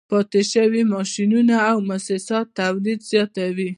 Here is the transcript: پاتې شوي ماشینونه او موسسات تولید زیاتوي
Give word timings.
پاتې 0.09 0.41
شوي 0.53 0.81
ماشینونه 0.95 1.55
او 1.69 1.77
موسسات 1.89 2.45
تولید 2.59 2.99
زیاتوي 3.11 3.69